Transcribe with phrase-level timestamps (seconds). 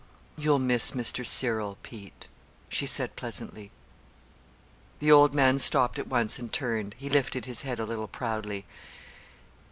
[0.35, 1.23] "You'll miss Mr.
[1.23, 2.27] Cyril, Pete,"
[2.69, 3.69] she said pleasantly.
[4.97, 6.95] The old man stopped at once and turned.
[6.97, 8.65] He lifted his head a little proudly.